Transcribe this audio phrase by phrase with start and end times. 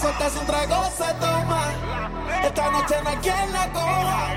[0.00, 1.74] Pa' soltarse un trago se toma.
[2.42, 4.34] Esta noche no hay quien la coja.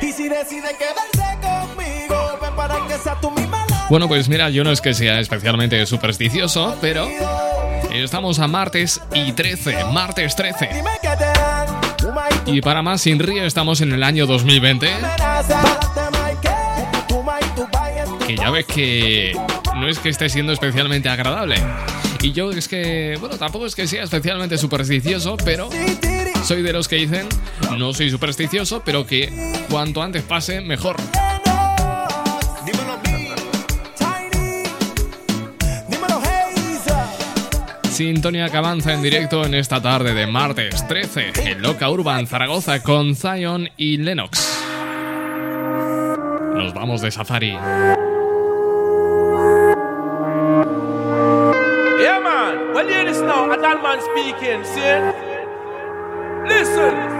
[0.00, 4.48] Y si decide quedarse conmigo, ven para que sea tú misma la Bueno, pues mira,
[4.48, 7.06] yo no es que sea especialmente supersticioso, pero
[7.92, 10.70] estamos a martes y 13, martes 13.
[10.72, 11.66] Dime que te dan.
[12.08, 15.60] Uma y para más sin río estamos en el año 2020, amenaza.
[15.60, 17.14] Pa'lante, Mike.
[17.14, 19.38] Uma y tu valle, tu que ya ves que
[19.76, 21.56] no es que esté siendo especialmente agradable.
[22.24, 25.68] Y yo es que, bueno, tampoco es que sea especialmente supersticioso, pero
[26.42, 27.28] soy de los que dicen,
[27.76, 29.30] no soy supersticioso, pero que
[29.68, 30.96] cuanto antes pase, mejor.
[37.90, 42.82] Sintonía que avanza en directo en esta tarde de martes 13 en Loca Urban Zaragoza
[42.82, 44.64] con Zion y Lennox.
[46.54, 47.54] Nos vamos de safari.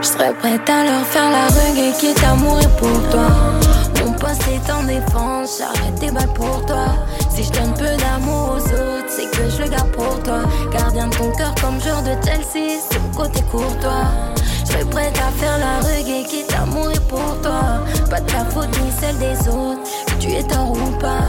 [0.00, 3.26] Je serais prête à leur faire la reggae quitte à mourir pour toi.
[4.04, 6.86] Mon poste est en défense, j'arrête des balles pour toi.
[7.30, 10.42] Si je donne peu d'amour aux autres, c'est que je le garde pour toi.
[10.72, 14.12] Gardien de ton cœur comme joueur de Chelsea, c'est mon côté courtois.
[14.60, 17.82] Je serais prête à faire la reggae quitte à mourir pour toi.
[18.10, 19.82] Pas de ta faute ni celle des autres,
[20.20, 21.26] tu es tort ou pas.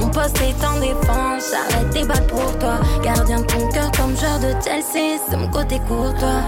[0.00, 2.78] Mon poste est en défense, j'arrête des balles pour toi.
[3.02, 6.42] Gardien de ton cœur comme joueur de Chelsea, c'est mon côté courtois.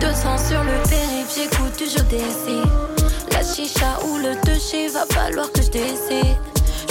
[0.00, 2.62] 200 sur le périph', j'écoute du jeu d'essai.
[3.32, 6.36] La chicha ou le toucher, va falloir que je décide.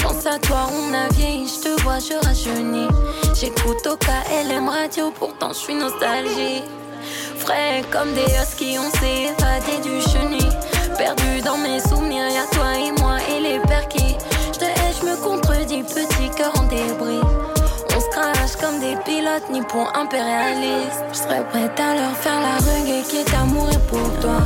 [0.02, 2.89] Pense à toi, on a vieilli, je te vois, je rajeunis.
[3.33, 6.65] J'écoute au KLM radio, pourtant je suis nostalgique.
[7.37, 10.49] Frais comme des huskies, on s'est évadé du chenil.
[10.98, 13.83] Perdu dans mes souvenirs, y'a toi et moi et les perquis.
[15.03, 17.19] Je me contredis, petit cœur en débris.
[17.95, 21.03] On se crache comme des pilotes nippons impérialistes.
[21.11, 24.39] Je serais prête à leur faire la reggae qui est à mourir pour toi.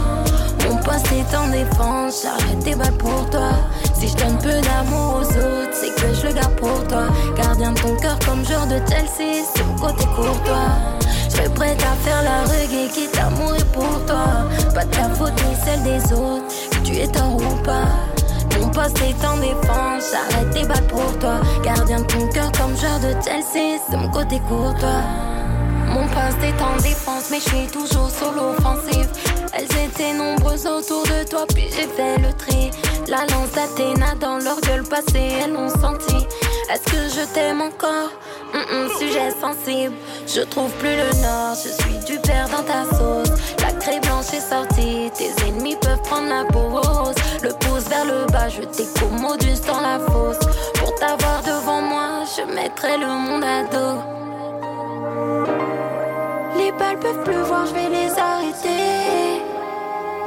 [0.67, 3.51] Mon poste est en défense, j'arrête des balles pour toi.
[3.93, 7.03] Si je donne peu d'amour aux autres, c'est que je le garde pour toi.
[7.35, 10.73] Gardien de ton cœur comme joueur de Chelsea, mon côté courtois.
[11.29, 14.49] Je serais prête à faire la reggae qui est à mourir pour toi.
[14.73, 17.85] Pas de ta faute ni celle des autres, que tu es tort ou pas.
[18.59, 21.39] Mon poste est en défense, j'arrête des balles pour toi.
[21.63, 25.03] Gardien de ton cœur comme joueur de Chelsea, c'est mon côté courtois.
[25.87, 29.07] Mon poste est en défense, mais je suis toujours solo offensive.
[29.53, 32.71] Elles étaient nombreuses autour de toi, puis j'ai fait le tri.
[33.07, 36.27] La lance d'Athéna dans leur gueule passée, elles l'ont senti.
[36.69, 38.11] Est-ce que je t'aime encore?
[38.53, 39.93] Hum, Sujet sensible,
[40.25, 43.37] je trouve plus le nord, je suis du père dans ta sauce.
[43.87, 47.15] Craie blanche est sortie, tes ennemis peuvent prendre la pause.
[47.41, 50.39] Le pouce vers le bas, je t'écommodus dans la fosse.
[50.73, 54.01] Pour t'avoir devant moi, je mettrai le monde à dos.
[56.57, 59.41] Les balles peuvent pleuvoir, je vais les arrêter.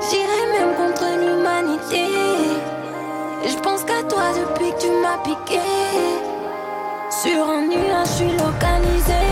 [0.08, 2.06] J'irai même contre l'humanité.
[3.46, 5.60] Je pense qu'à toi depuis que tu m'as piqué.
[7.10, 9.29] Sur un nuage, je suis localisé.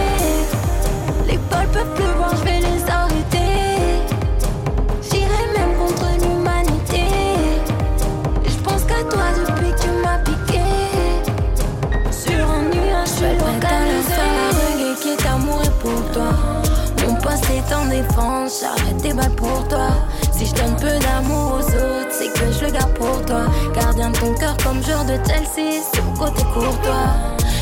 [17.89, 19.89] Défense, j'arrête des balles pour toi.
[20.33, 23.47] Si je donne peu d'amour aux autres, c'est que je le garde pour toi.
[23.75, 27.15] Gardien de ton cœur comme joueur de Chelsea, c'est mon côté courtois.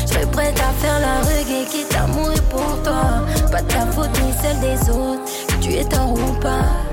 [0.05, 3.25] Je serais prête à faire la reggae qui est à mourir pour toi.
[3.51, 6.86] Pas de ta faute ni celle des autres, que tu es tort ou pas.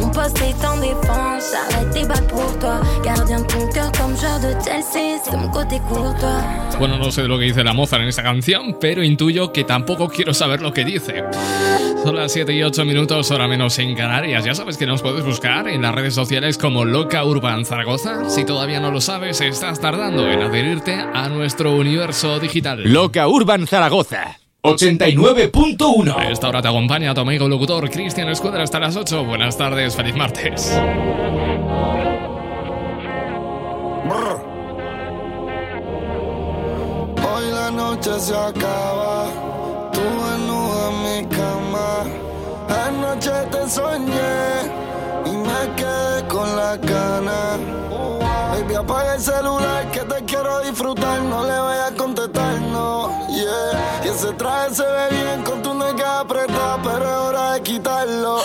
[0.00, 2.80] Mon poste est en défense, j'arrête des balles pour toi.
[3.04, 6.42] Gardien de ton cœur comme joueur de Chelsea, c'est mon côté courtois.
[6.78, 10.08] Bueno, no sé lo que dice la Mozart en esta canción, pero intuyo que tampoco
[10.08, 11.24] quiero saber lo que dice.
[12.02, 14.44] Son las 7 y 8 minutos, hora menos en Canarias.
[14.44, 18.30] Ya sabes que nos puedes buscar en las redes sociales como Loca Urban Zaragoza.
[18.30, 22.82] Si todavía no lo sabes, estás tardando en adherirte a nuestro universo digital.
[22.84, 28.78] Loca Urban Zaragoza 89.1 A esta hora te acompaña tu amigo locutor Cristian Escuadra hasta
[28.78, 29.24] las 8.
[29.24, 30.78] Buenas tardes, feliz martes.
[37.26, 39.28] Hoy la noche se acaba,
[39.94, 42.04] tú desnuda en mi cama.
[42.86, 44.60] Anoche te soñé
[45.24, 47.89] y me quedé con la gana.
[48.60, 51.22] Baby, apaga el celular que te quiero disfrutar.
[51.22, 53.08] No le vayas a contestar, no.
[53.28, 54.04] Yeah.
[54.04, 58.42] Y ese traje se ve bien con tu nega apretada, pero es hora de quitarlo.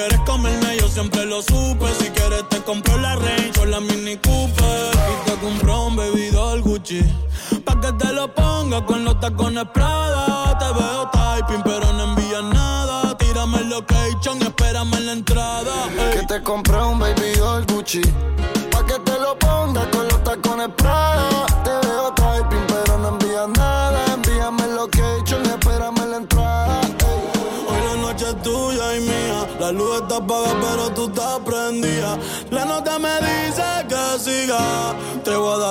[0.00, 1.86] quieres comerme, yo siempre lo supe.
[1.98, 4.90] Si quieres, te compro la Range o la Mini Cooper.
[5.12, 7.02] Y te compro un bebidor Gucci.
[7.64, 10.58] Pa' que te lo ponga con los tacones Prada.
[10.58, 13.16] Te veo typing, pero no envías nada.
[13.18, 15.72] Tírame el location, espérame en la entrada.
[15.96, 16.20] Hey.
[16.20, 18.02] Que te compré un bebidor Gucci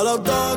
[0.10, 0.49] los dos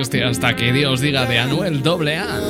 [0.00, 2.40] hasta que Dios diga de Anuel AA.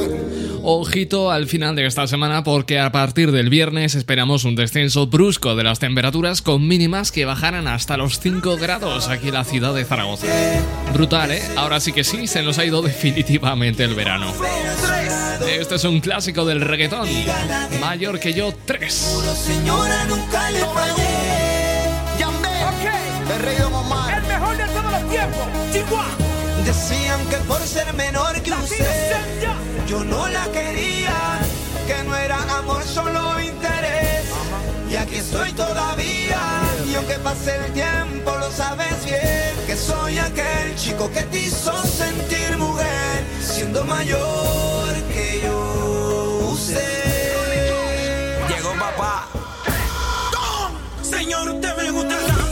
[0.63, 5.57] Ojito al final de esta semana porque a partir del viernes esperamos un descenso brusco
[5.57, 9.75] de las temperaturas con mínimas que bajaran hasta los 5 grados aquí en la ciudad
[9.75, 10.27] de Zaragoza.
[10.93, 11.43] Brutal, ¿eh?
[11.57, 14.33] Ahora sí que sí, se nos ha ido definitivamente el verano.
[15.49, 17.09] Este es un clásico del reggaetón.
[17.81, 19.17] Mayor que yo 3.
[25.73, 26.30] Chihuahua.
[26.65, 29.17] Decían que por ser menor que usted,
[29.89, 31.41] yo no la quería,
[31.87, 34.27] que no era amor, solo interés.
[34.89, 36.41] Y aquí estoy todavía,
[36.89, 41.73] y aunque pase el tiempo, lo sabes bien, que soy aquel chico que te hizo
[41.85, 47.35] sentir mujer, siendo mayor que yo usted.
[48.49, 49.29] Llegó papá.
[50.33, 50.73] ¡Tom!
[51.03, 52.50] Señor, usted me gusta.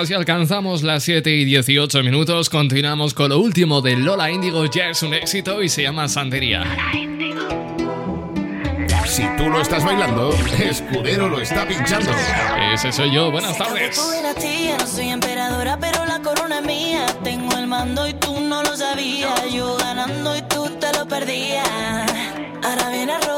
[0.00, 2.50] así alcanzamos las 7 y 18 minutos.
[2.50, 6.64] Continuamos con lo último de Lola Índigo, ya es un éxito y se llama Santería.
[9.06, 12.10] Si tú lo estás bailando, Escudero lo está pinchando.
[12.72, 13.96] Ese soy yo, buenas tardes.
[13.96, 17.06] Yo soy emperadora, pero la corona es mía.
[17.24, 19.52] Tengo el mando y tú no lo sabías.
[19.52, 21.66] Yo ganando y tú te lo perdías.
[22.62, 23.37] Ahora viene arroz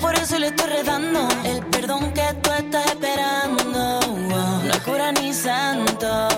[0.00, 4.00] por eso le estoy redando el perdón que tú estás esperando.
[4.28, 6.28] No hay cura ni santo.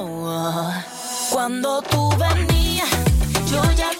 [1.30, 2.88] Cuando tú venías,
[3.50, 3.90] yo ya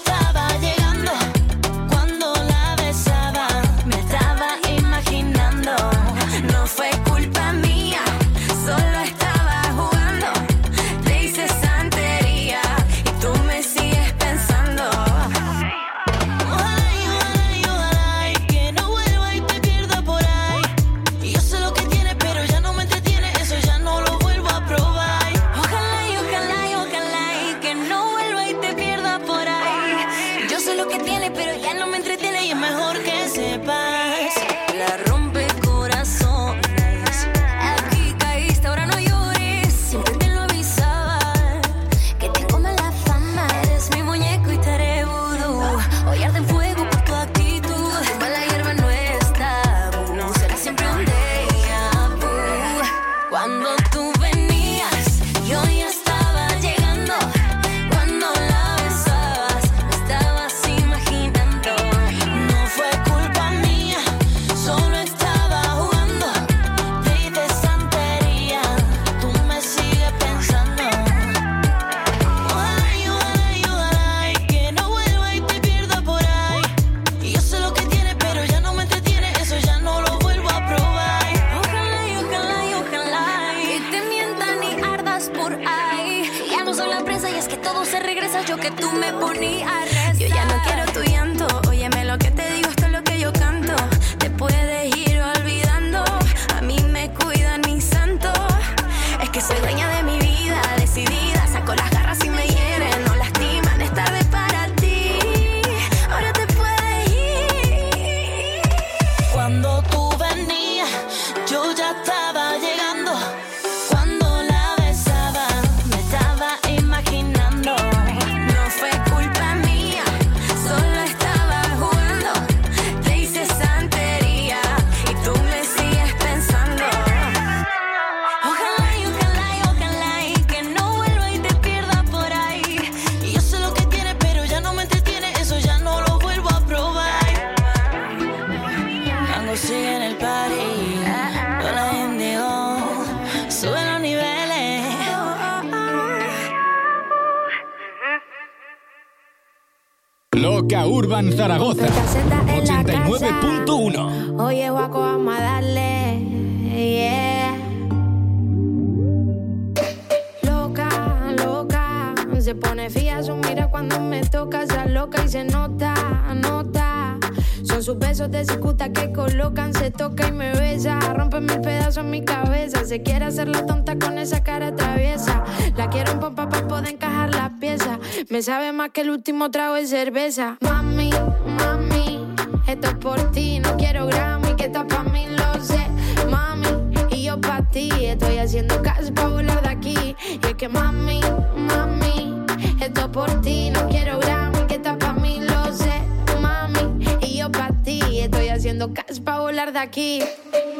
[178.98, 180.56] que el último trago de cerveza.
[180.61, 181.11] Mami,
[181.46, 182.26] mami.
[182.66, 185.87] Esto es por ti, no quiero Grammy, que está pa' mí, lo sé,
[186.28, 186.66] mami.
[187.12, 190.16] Y yo pa' ti, estoy haciendo caso pa' volar de aquí.
[190.42, 191.20] Y es que mami,
[191.54, 192.44] mami,
[192.80, 196.02] esto es por ti, no quiero Grammy, que está pa' mí, lo sé,
[196.42, 197.06] mami.
[197.20, 200.24] Y yo pa' ti, estoy haciendo caso pa' volar de aquí.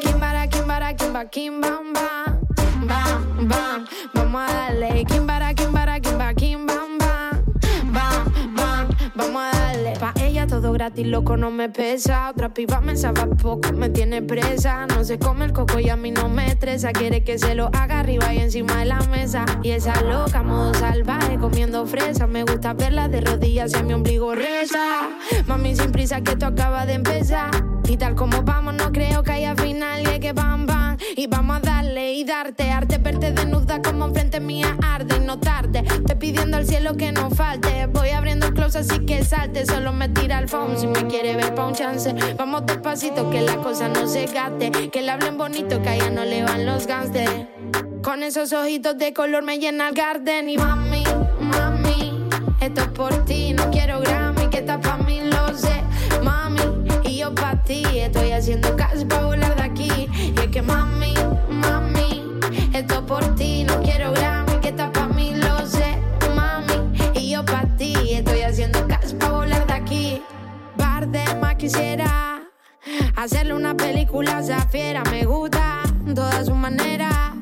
[0.01, 2.41] Kimbara, kimbara, kimba, kim, bam, bam,
[2.85, 3.87] bam, bam.
[4.13, 5.48] Vamos a darle, kimbara,
[10.89, 12.31] todo gratis, loco, no me pesa.
[12.31, 14.87] Otra piba me sabe a poco, me tiene presa.
[14.87, 16.93] No se come el coco y a mí no me estresa.
[16.93, 19.45] Quiere que se lo haga arriba y encima de la mesa.
[19.63, 22.27] Y esa loca, modo salvaje, comiendo fresa.
[22.27, 25.09] Me gusta verla de rodillas y a mi ombligo reza.
[25.47, 27.78] Mami, sin prisa que esto acaba de empezar.
[27.89, 30.03] Y tal como vamos, no creo que haya final.
[30.15, 30.99] Y que bam, bam.
[31.17, 32.71] Y vamos a darle y darte.
[32.71, 35.83] Arte verte desnuda como enfrente mía arde y no tarde.
[36.07, 37.87] Te pidiendo al cielo que no falte.
[37.87, 39.65] Voy abriendo el close así que salte.
[39.65, 42.15] Solo me tira el phone si me quiere ver pa' un chance.
[42.37, 44.71] Vamos despacito que la cosa no se gaste.
[44.91, 47.33] Que le hablen bonito que a ella no le van los gangsters.
[48.03, 50.51] Con esos ojitos de color me llena el garden.
[50.51, 51.05] Y mami,
[51.41, 52.29] mami,
[52.61, 53.55] esto es por ti.
[53.55, 55.83] No quiero Grammy, que está pa' mí, lo sé.
[56.23, 56.61] Mami,
[57.05, 60.09] y yo pa' Estoy haciendo caso pa' volar de aquí.
[60.15, 61.13] Y es que mami,
[61.51, 62.25] mami,
[62.73, 63.63] esto es por ti.
[63.65, 65.99] No quiero Grammy, que está pa' mí, lo sé.
[66.35, 66.73] Mami,
[67.13, 67.93] y yo pa' ti.
[68.15, 70.23] Estoy haciendo caso pa' volar de aquí.
[70.79, 72.41] Bardema quisiera
[73.17, 75.03] hacerle una película zafiera.
[75.11, 75.83] Me gusta
[76.15, 77.35] toda su manera.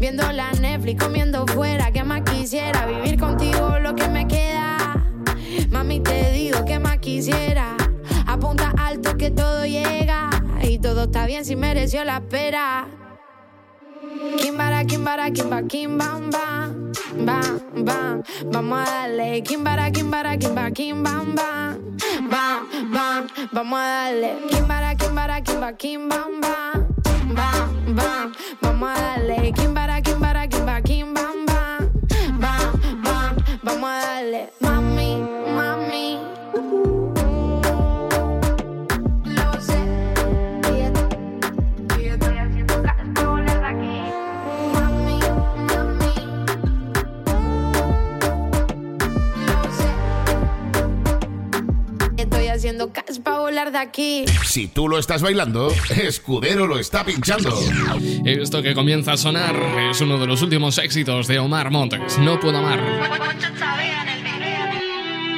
[0.00, 1.90] Viendo la Netflix, comiendo fuera.
[1.90, 4.78] Que más quisiera vivir contigo lo que me queda.
[5.68, 7.76] Mami, te digo que más quisiera.
[9.24, 10.28] Que todo llega.
[10.62, 12.86] Y todo está bien si mereció la espera.
[14.36, 16.92] Kimbara, kimbara, kimba, kim, bam, bam,
[17.86, 18.22] bam.
[18.52, 19.42] Vamos a darle.
[19.42, 21.78] Kimbara, kimbara, kimba, kim, bam, bam,
[22.92, 23.26] bam.
[23.50, 24.36] Vamos a darle.
[24.50, 26.42] Kimbara, kimbara, kimba, kim, bam, bam,
[26.74, 26.83] bam,
[53.54, 54.24] volar de aquí.
[54.44, 57.56] Si tú lo estás bailando, Escudero lo está pinchando.
[58.24, 59.54] Esto que comienza a sonar
[59.90, 62.18] es uno de los últimos éxitos de Omar Montes.
[62.18, 62.80] No puedo amar.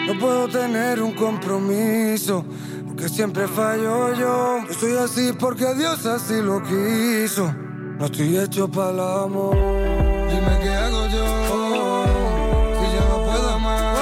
[0.07, 2.47] No puedo tener un compromiso,
[2.87, 4.65] porque siempre fallo yo.
[4.67, 7.55] Yo soy así porque Dios así lo quiso.
[7.99, 9.57] No estoy hecho para el amor.
[10.31, 12.05] Dime qué hago yo,
[12.81, 13.97] si ya no puedo amar.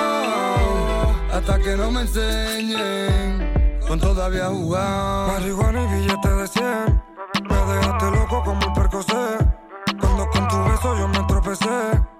[1.32, 3.23] Hasta que no me enseñen,
[3.86, 5.28] con todavía jugar.
[5.28, 7.02] Marihuana y billete de 100.
[7.48, 9.38] Me dejaste loco como un percocé.
[10.00, 12.13] Cuando con tu beso yo me tropecé.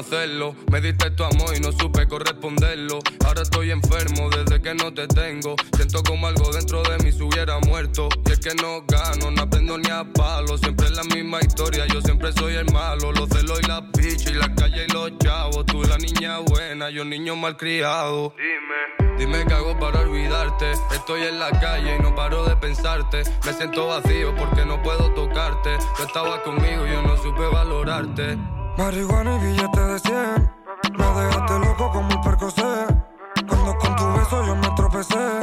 [0.00, 0.54] Hacerlo.
[0.70, 2.98] Me diste tu amor y no supe corresponderlo.
[3.24, 5.54] Ahora estoy enfermo desde que no te tengo.
[5.76, 8.08] Siento como algo dentro de mí se hubiera muerto.
[8.26, 10.56] Y es que no gano, no aprendo ni a palo.
[10.58, 13.12] Siempre es la misma historia, yo siempre soy el malo.
[13.12, 15.66] Los celos y la picha y la calle y los chavos.
[15.66, 18.34] Tú la niña buena, yo niño malcriado.
[18.36, 19.16] Dime.
[19.18, 20.72] Dime qué hago para olvidarte.
[20.94, 23.22] Estoy en la calle y no paro de pensarte.
[23.44, 25.76] Me siento vacío porque no puedo tocarte.
[25.96, 28.38] Tú estabas conmigo y yo no supe valorarte.
[28.80, 30.50] Marihuana y billete de 100.
[30.96, 32.86] Me dejaste loco como un percocé.
[33.46, 35.39] Cuando con tu beso yo me tropecé.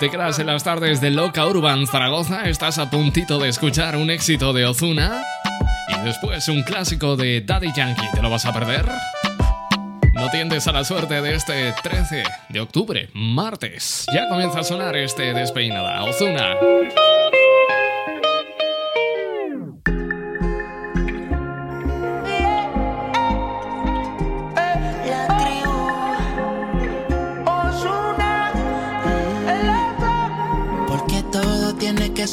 [0.00, 4.08] Te quedas en las tardes de Loca Urban Zaragoza, estás a puntito de escuchar un
[4.08, 5.22] éxito de Ozuna
[5.88, 8.08] y después un clásico de Daddy Yankee.
[8.14, 8.86] ¿Te lo vas a perder?
[10.14, 14.06] No tiendes a la suerte de este 13 de octubre, martes.
[14.14, 16.02] Ya comienza a sonar este despeinada.
[16.04, 16.56] Ozuna.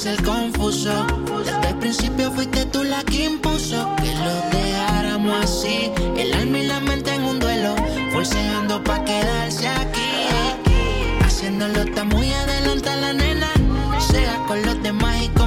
[0.08, 1.06] El confuso.
[1.46, 5.91] Desde el principio fuiste tú la que impuso que lo dejáramos así.
[6.17, 7.76] El alma y la mente en un duelo,
[8.12, 10.12] forceando pa' quedarse aquí.
[11.26, 13.52] Haciéndolo tan muy adelante la nena,
[14.00, 15.47] sea con los demás y conmigo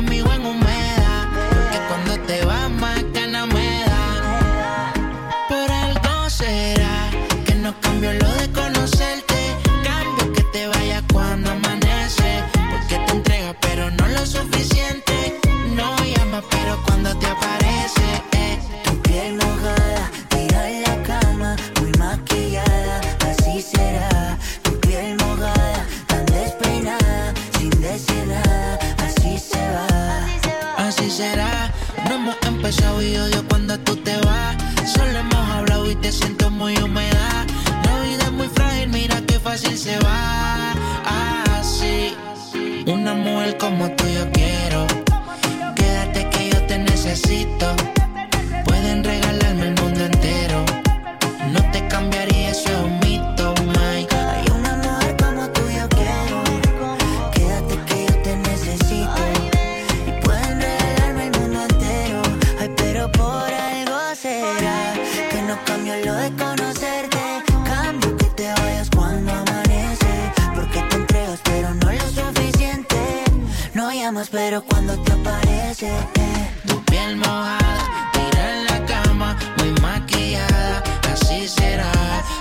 [74.31, 76.51] pero cuando te aparece eh.
[76.66, 81.93] Tu piel mojada, tira en la cama, muy maquillada, así será.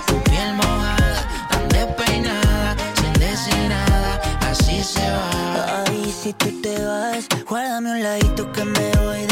[0.06, 5.84] Tu piel mojada, tan despeinada, sin decir nada, así se va.
[5.86, 9.29] Ay, si tú te vas, guárdame un ladito que me voy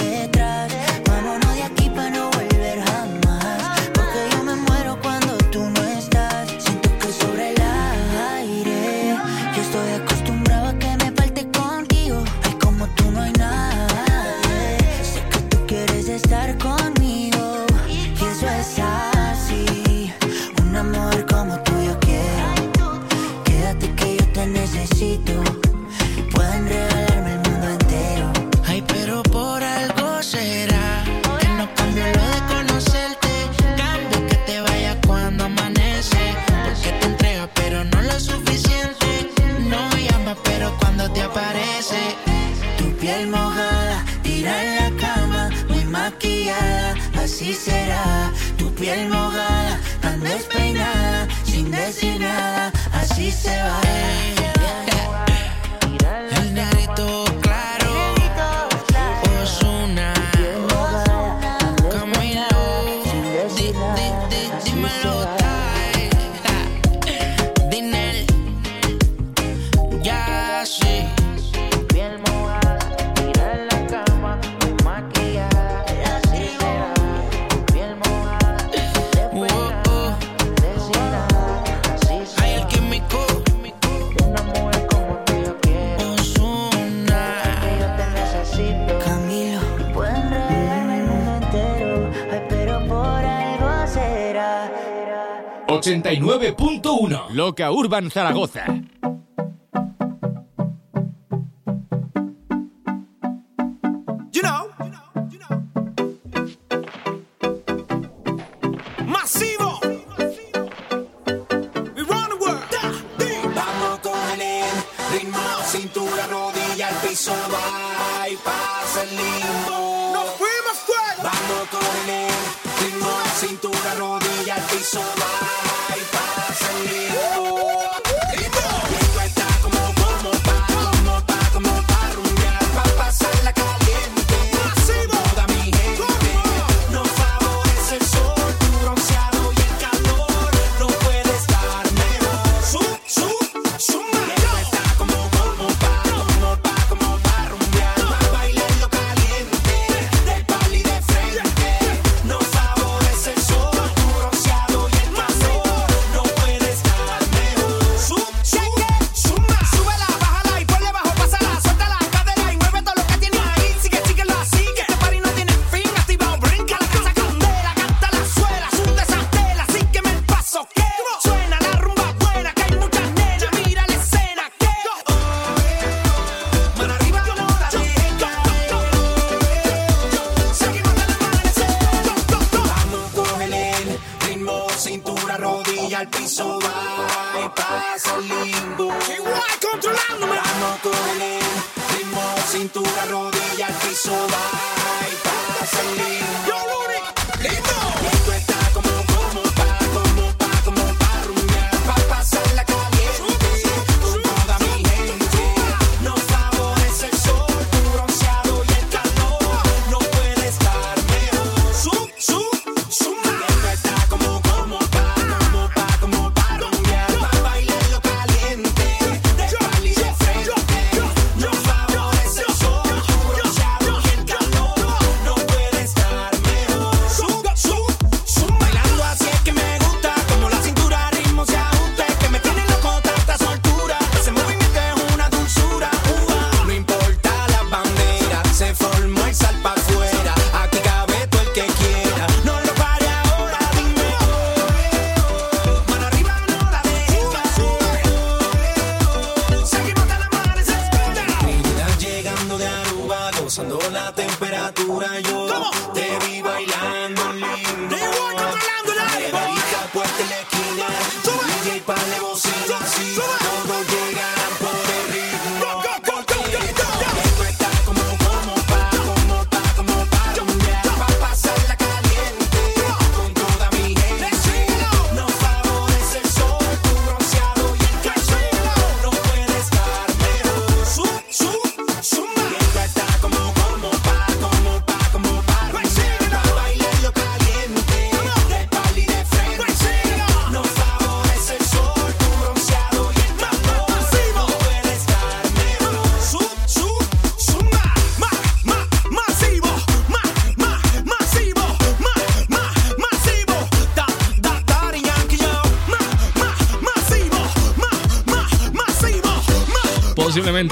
[97.33, 98.65] Loca Urban Zaragoza.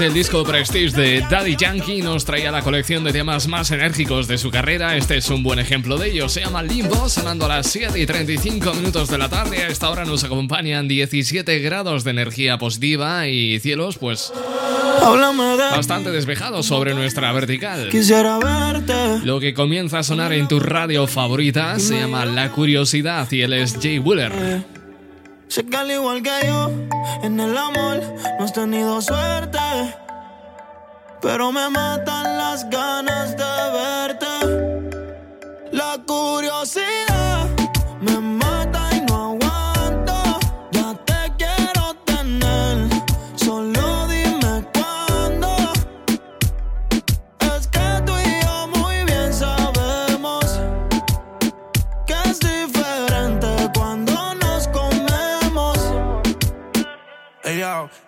[0.05, 4.37] el disco Prestige de Daddy Yankee nos traía la colección de temas más enérgicos de
[4.37, 4.95] su carrera.
[4.95, 6.29] Este es un buen ejemplo de ello.
[6.29, 9.63] Se llama Limbo, sonando a las 7 y 35 minutos de la tarde.
[9.63, 14.31] A esta hora nos acompañan 17 grados de energía positiva y cielos, pues.
[15.71, 17.89] Bastante despejados sobre nuestra vertical.
[17.89, 19.25] Quisiera verte.
[19.25, 23.53] Lo que comienza a sonar en tu radio favorita se llama La Curiosidad y él
[23.53, 24.76] es Jay Wheeler.
[25.49, 26.69] Sé que al igual que yo,
[27.23, 28.01] en el amor
[28.37, 29.59] no has tenido suerte.
[31.21, 33.76] Pero me matan las ganas de ver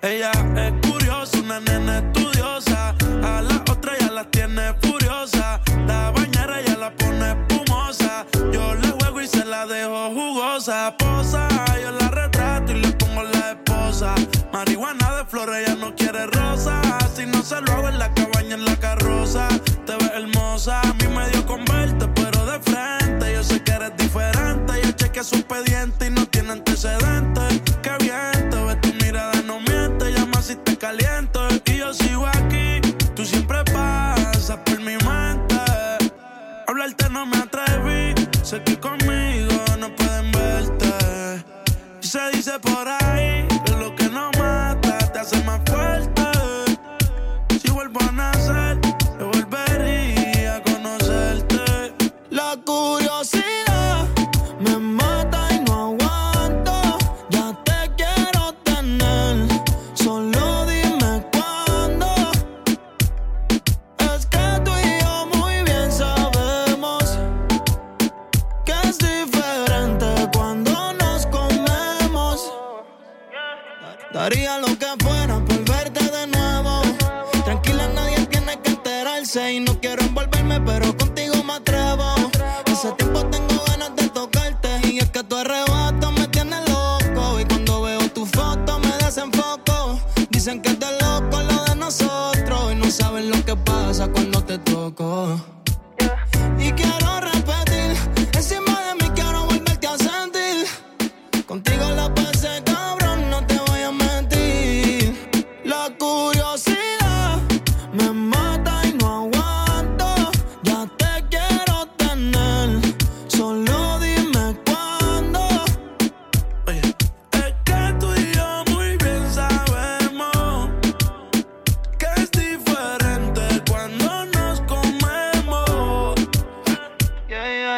[0.10, 2.96] Ella es curiosa, una nena estudiosa.
[3.22, 5.62] A la otra ya la tiene furiosa.
[5.86, 8.26] La bañera ya la pone espumosa.
[8.52, 10.96] Yo le juego y se la dejo jugosa.
[10.98, 11.48] Posa,
[11.80, 14.16] yo la retrato y le pongo la esposa.
[14.52, 16.82] Marihuana de flores, ella no quiere rosa.
[17.16, 19.48] Si no se lo hago en la cabaña, en la carroza.
[19.86, 22.08] Te ves hermosa, a mí me dio converte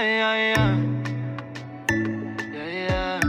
[0.04, 0.74] yeah, yeah, yeah.
[2.54, 3.20] Yeah, yeah.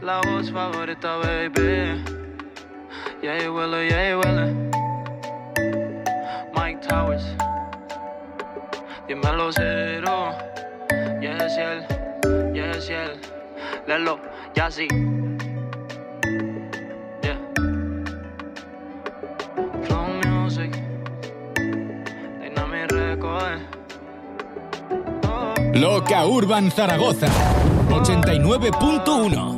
[0.00, 2.02] La voz favorita, baby.
[3.22, 4.54] Yeah, you will, yeah, you will.
[6.54, 7.24] Mike Towers.
[9.08, 10.34] Dímelo cero.
[11.20, 11.86] Yes, yeah,
[12.54, 12.88] yes, yeah, yes.
[12.88, 13.16] Yeah.
[13.86, 14.18] Lelo,
[14.54, 14.86] ya sí.
[25.74, 27.28] Loca Urban Zaragoza
[27.88, 29.51] 89.1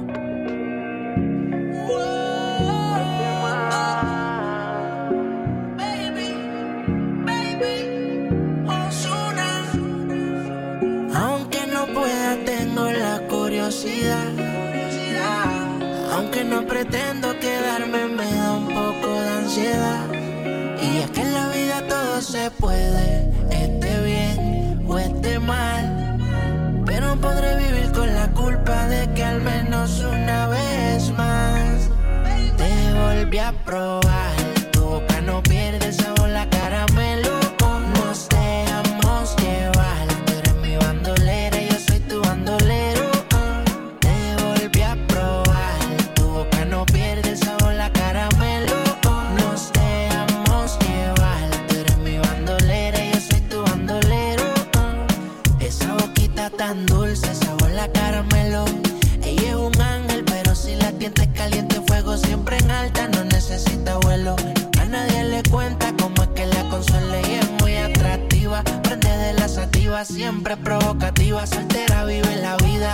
[69.95, 72.93] la sativa, siempre provocativa, soltera, vive la vida.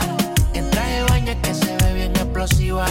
[0.53, 2.85] En traje de baño que se ve bien explosiva.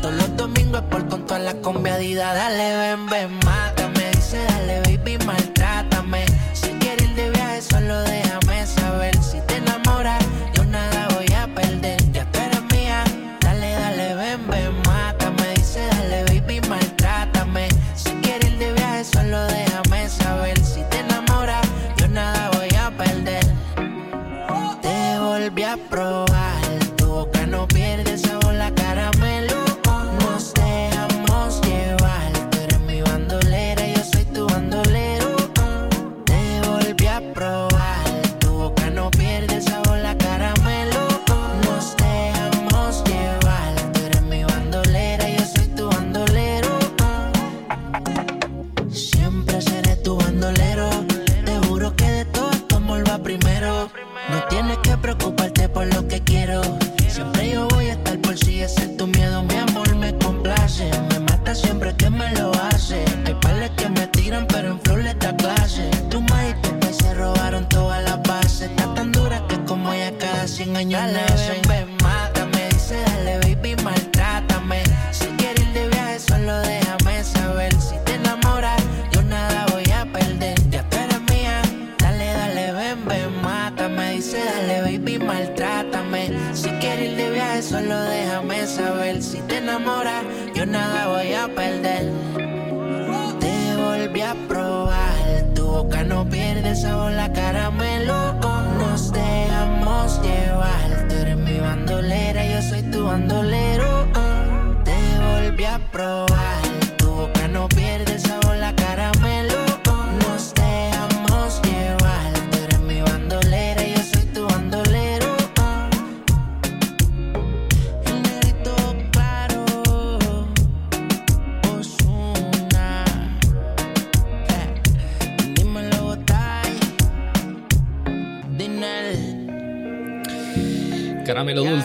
[0.00, 2.34] Todos los domingos por con toda la conviadida.
[2.34, 4.10] Dale, ven, ven, mátame.
[4.14, 6.24] Dice, dale, baby, maltrátame.
[6.54, 9.11] Si quieres ir de viaje, solo déjame saber.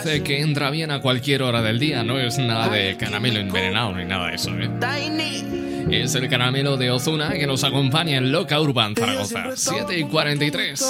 [0.08, 3.94] Dulce que entra bien a cualquier hora del día, no es nada de caramelo envenenado
[3.94, 4.70] ni nada de eso, ¿eh?
[5.90, 10.84] Es el caramelo de Ozuna que nos acompaña en Loca Urban Zaragoza, 7 y 43.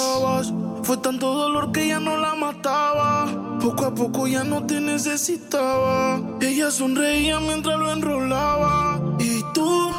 [0.83, 3.57] Fue tanto dolor que ya no la mataba.
[3.61, 6.21] Poco a poco ya no te necesitaba.
[6.41, 8.99] Ella sonreía mientras lo enrolaba.
[9.19, 9.91] Y tú,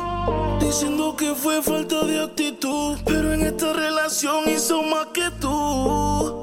[0.60, 2.98] diciendo que fue falta de actitud.
[3.06, 6.39] Pero en esta relación hizo más que tú.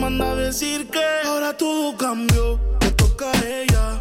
[0.00, 2.58] Manda a decir que ahora todo cambió.
[2.80, 4.00] Te toca a ella.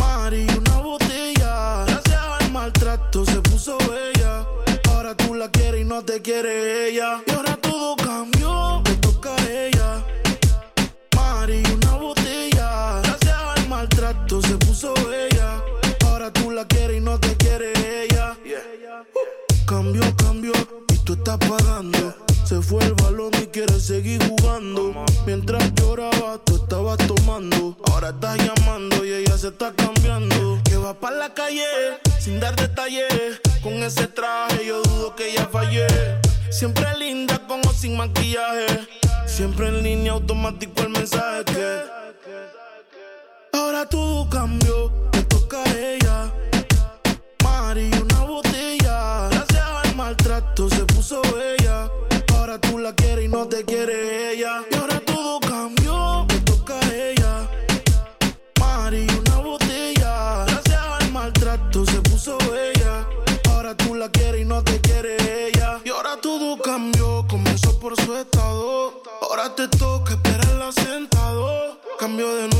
[0.00, 1.84] Mari, una botella.
[1.86, 4.46] Gracias al maltrato se puso bella.
[4.90, 7.22] Ahora tú la quieres y no te quiere ella.
[7.26, 10.04] Y ahora todo cambió, te toca a ella.
[11.14, 13.00] Mari, una botella.
[13.02, 15.62] Gracias al maltrato se puso bella.
[16.06, 17.72] Ahora tú la quieres y no te quiere
[18.04, 18.36] ella.
[18.42, 20.52] Uh, Cambió, cambió
[20.94, 22.14] y tú estás pagando.
[22.44, 22.94] Se fue el
[23.58, 25.04] balón y quiere seguir jugando.
[25.26, 27.76] Mientras lloraba, tú estabas tomando.
[27.90, 30.60] Ahora estás llamando y ella se está cambiando.
[30.64, 31.64] Que va para la calle
[32.20, 33.40] sin dar detalles.
[33.62, 35.86] Con ese traje yo dudo que ella fallé.
[36.50, 38.88] Siempre linda con o sin maquillaje.
[39.26, 41.98] Siempre en línea automático el mensaje que.
[43.52, 44.92] Ahora todo cambió,
[54.34, 57.48] Y ahora todo cambió, te toca a ella.
[58.60, 60.44] Mari, una botella.
[60.44, 63.06] Gracias al maltrato se puso bella.
[63.48, 65.16] Ahora tú la quieres y no te quiere
[65.48, 65.80] ella.
[65.82, 69.02] Y ahora todo cambió, comenzó por su estado.
[69.22, 71.80] Ahora te toca esperarla sentado.
[71.98, 72.57] Cambio de número,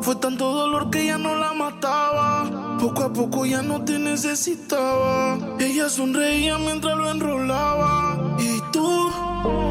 [0.00, 2.78] Fue tanto dolor que ya no la mataba.
[2.80, 5.38] Poco a poco ya no te necesitaba.
[5.58, 8.36] Ella sonreía mientras lo enrolaba.
[8.38, 9.10] Y tú,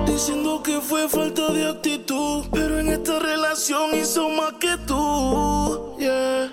[0.06, 2.46] diciendo que fue falta de actitud.
[2.52, 5.96] Pero en esta relación hizo más que tú.
[6.00, 6.52] Yeah.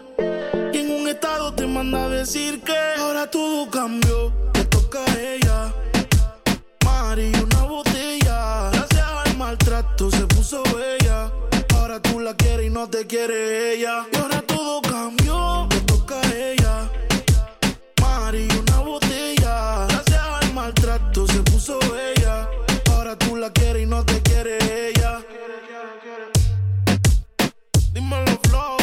[0.72, 4.32] Y en un estado te manda a decir que ahora todo cambió.
[4.52, 5.72] Te toca a ella.
[6.84, 8.70] Mari, una botella.
[8.72, 11.01] Gracias al maltrato se puso bella.
[12.82, 14.06] No te quiere ella.
[14.12, 16.90] Y ahora todo cambió, te toca a ella.
[18.00, 19.86] Mari, una botella.
[19.88, 22.48] Gracias al maltrato se puso bella.
[22.90, 24.58] Ahora tú la quieres y no te quiere
[24.88, 25.20] ella.
[27.92, 28.76] Dímelo, flow.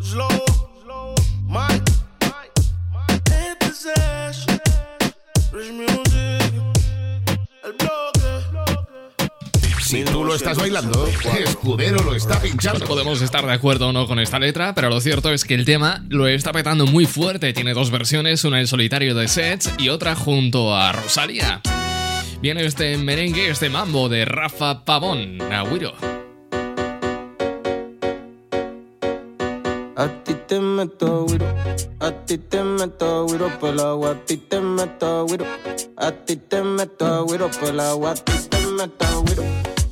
[0.00, 1.14] Slow.
[1.48, 1.92] Mike.
[3.24, 4.46] Este es Ash.
[5.52, 5.95] Rich
[9.86, 12.84] Si tú lo estás bailando, Escudero lo está pinchando.
[12.86, 15.64] Podemos estar de acuerdo o no con esta letra, pero lo cierto es que el
[15.64, 17.52] tema lo está petando muy fuerte.
[17.52, 21.60] Tiene dos versiones, una en solitario de Sets y otra junto a Rosalía.
[22.42, 25.94] Viene este merengue, este mambo de Rafa Pavón, Agüiro.
[29.98, 31.46] A ti te meto güiro,
[32.00, 35.46] a ti te meto güiro por el agua, a ti te meto güiro,
[35.96, 39.42] a ti te meto güiro por el agua, a ti te meto güiro,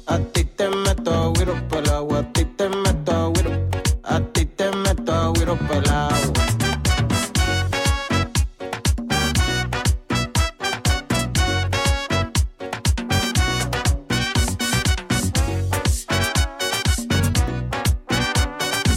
[0.07, 3.51] a ti te meto el agua, a ti te meto güiro,
[4.03, 6.45] a ti te meto el agua.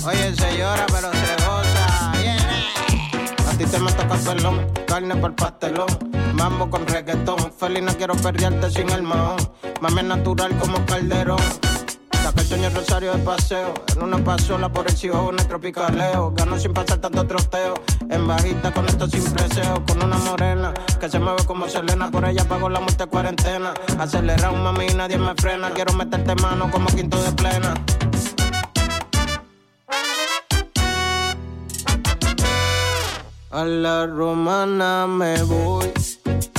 [0.06, 2.14] Oye, se llora pero se goza.
[2.22, 3.50] yeah.
[3.50, 5.97] A ti te meto capelón, carne por pastelón.
[6.58, 7.54] Con reggaetón.
[7.54, 9.38] Feliz no quiero perderte sin el mahón.
[9.80, 11.38] Mame natural como calderón.
[12.12, 13.74] Saca el sueño rosario de paseo.
[13.96, 16.34] En una pasola por el en el tropicaleo.
[16.36, 17.76] Gano sin pasar tanto troteo.
[18.10, 19.86] En bajita con esto sin preseo.
[19.86, 22.10] Con una morena que se mueve como Selena.
[22.10, 23.74] Por ella pago la muerte cuarentena.
[24.00, 25.70] Acelera un mami nadie me frena.
[25.70, 27.76] Quiero meterte mano como quinto de plena.
[33.52, 35.92] A la romana me voy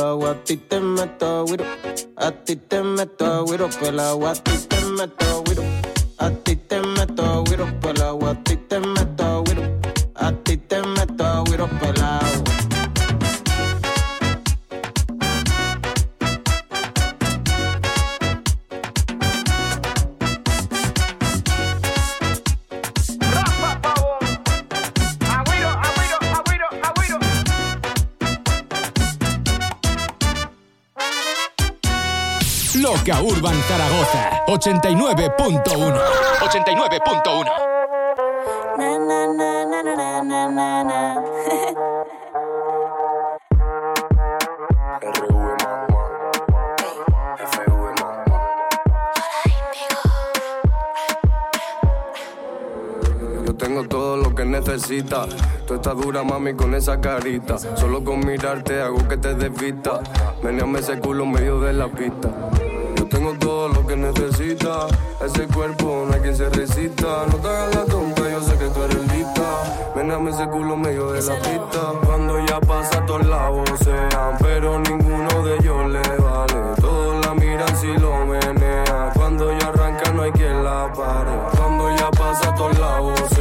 [0.00, 1.64] agua, a ti te meto güiro,
[2.16, 3.44] a ti te meto
[3.82, 5.62] el agua, a ti te meto güiro,
[6.18, 8.00] a ti te meto güiro por
[33.06, 35.62] Loca Urban Zaragoza 89.1
[36.40, 37.44] 89.1
[38.78, 41.22] Na na na na na na na na.
[53.44, 55.28] Yo tengo todo lo que necesitas.
[55.66, 57.58] Tú estás dura, mami, con esa carita.
[57.58, 60.00] Solo con mirarte hago que te desvista.
[60.42, 62.30] Meneame ese culo en medio de la pista.
[64.54, 67.26] Ese cuerpo no hay quien se resista.
[67.26, 69.92] No te hagas la tonta, yo sé que tú eres lista.
[69.96, 71.80] Meneame ese culo medio de la pista.
[72.06, 74.36] Cuando ya pasa, todos lados sean.
[74.38, 76.74] Pero ninguno de ellos le vale.
[76.80, 79.10] Todos la miran si lo menea.
[79.16, 81.32] Cuando ya arranca, no hay quien la pare.
[81.56, 83.33] Cuando ya pasa, todos lados sean.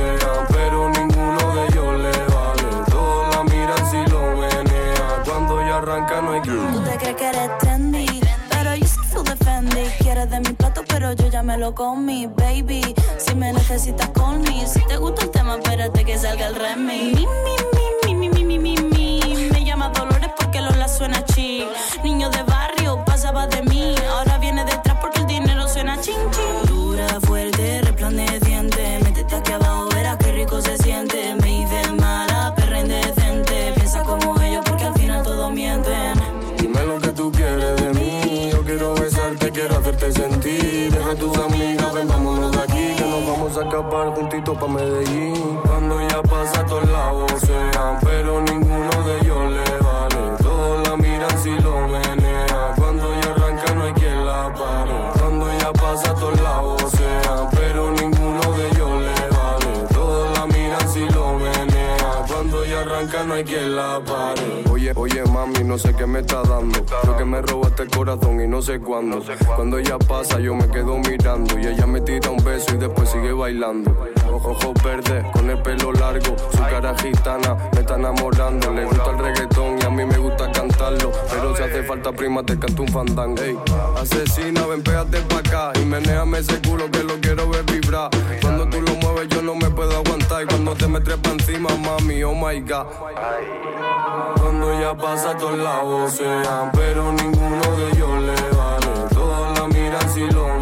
[11.16, 12.82] Yo ya me lo comí, baby.
[13.18, 14.66] Si me necesitas, call me.
[14.68, 17.20] Si te gusta el tema, espérate que salga el remix.
[17.20, 17.28] Mi,
[18.06, 19.50] mi, mi, mi, mi, mi, mi, mi.
[19.52, 21.68] Me llama Dolores porque Lola suena chic.
[22.04, 23.96] Niño de barrio, pasaba de mí.
[24.10, 26.68] Ahora viene detrás porque el dinero suena ching, ching.
[26.68, 29.00] Dura, fuerte, resplandeciente.
[29.04, 29.90] Métete aquí abajo,
[41.14, 42.96] a tus amigas, ven, vámonos de aquí.
[42.98, 45.60] Que nos vamos a escapar juntitos pa' Medellín.
[45.66, 47.43] Cuando ya pasa a todos lados
[64.96, 66.86] Oye, mami, no sé qué me está dando.
[67.02, 69.24] Creo que me robaste el corazón y no sé cuándo.
[69.56, 71.58] Cuando ella pasa, yo me quedo mirando.
[71.58, 73.96] Y ella me tira un beso y después sigue bailando.
[74.32, 76.36] Ojos verdes, con el pelo largo.
[76.52, 78.72] Su cara gitana me está enamorando.
[78.72, 82.58] Le gusta el reggaetón y a mí me gusta Pero si hace falta prima, te
[82.58, 83.42] canto un fandango.
[83.42, 83.58] Ey,
[84.00, 85.72] asesina, ven, pégate pa' acá.
[85.80, 88.10] Y menéame ese culo que lo quiero ver vibrar.
[88.42, 90.44] Cuando tú lo mueves, yo no me puedo aguantar.
[90.44, 92.88] Y cuando te me trepa encima, mami, oh my god.
[94.40, 99.10] Cuando ya pasa todos lados sean, pero ninguno de ellos le vale.
[99.14, 100.53] Todos la miran si lo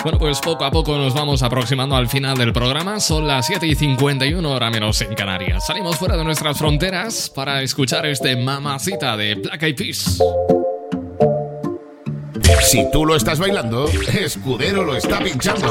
[0.04, 3.00] Bueno, pues poco a poco nos vamos aproximando al final del programa.
[3.00, 5.66] Son las 7 y 51 hora menos en Canarias.
[5.66, 10.22] Salimos fuera de nuestras fronteras para escuchar este mamacita de Black Eyed Peas.
[12.62, 15.70] Si tú lo estás bailando, Escudero lo está pinchando.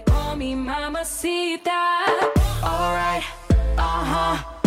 [0.00, 2.04] you call mamacita.
[2.62, 3.24] Alright,
[3.78, 4.60] uh-huh.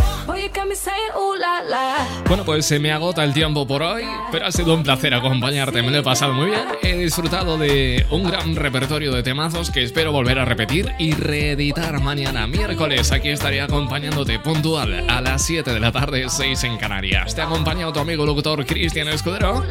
[2.28, 5.82] Bueno, pues se me agota el tiempo por hoy, pero ha sido un placer acompañarte,
[5.82, 6.64] me lo he pasado muy bien.
[6.82, 12.00] He disfrutado de un gran repertorio de temazos que espero volver a repetir y reeditar
[12.02, 13.12] mañana miércoles.
[13.12, 17.36] Aquí estaré acompañándote puntual a las 7 de la tarde, 6 en Canarias.
[17.36, 19.64] Te ha acompañado tu amigo locutor Cristian Escudero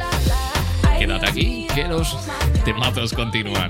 [1.07, 2.17] quédate aquí, que los
[2.65, 3.69] temazos continúan.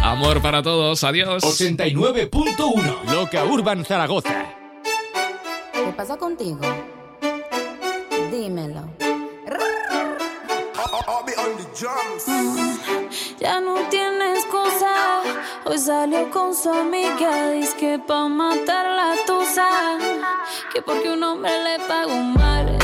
[0.00, 1.42] Amor para todos, adiós.
[1.42, 4.46] 89.1 Loca Urban Zaragoza.
[5.72, 6.60] ¿Qué pasa contigo?
[8.30, 8.84] Dímelo.
[13.40, 15.22] Ya no tiene excusa.
[15.64, 17.50] Hoy salió con su amiga.
[17.50, 19.68] Dice que pa' matar la tusa.
[20.72, 22.83] Que porque un hombre le pagó mal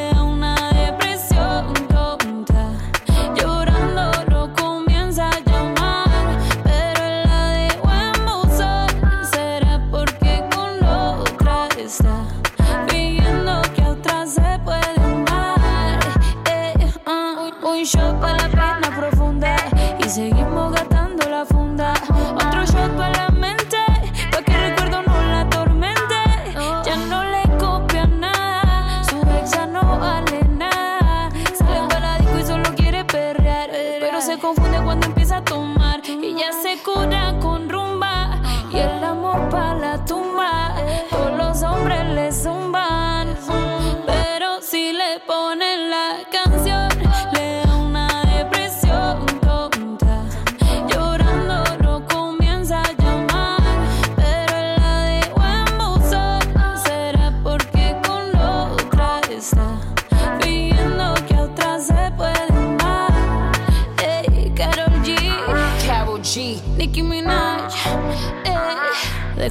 [34.91, 36.01] cuando empieza a tomar.
[36.05, 39.90] Ella se cura con rumba y el amor para la